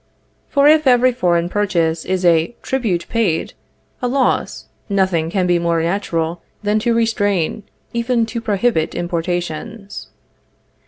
For 0.49 0.67
if 0.67 0.87
every 0.87 1.11
foreign 1.11 1.47
purchase 1.47 2.05
is 2.05 2.25
a 2.25 2.55
tribute 2.63 3.05
paid, 3.07 3.53
a 4.01 4.07
loss, 4.07 4.65
nothing 4.89 5.29
can 5.29 5.45
be 5.45 5.59
more 5.59 5.79
natural 5.79 6.41
than 6.63 6.79
to 6.79 6.95
restrain, 6.95 7.61
even 7.93 8.25
to 8.25 8.41
prohibit 8.41 8.95
importations. 8.95 10.07